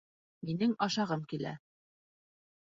[0.47, 1.53] Минең ашағым килә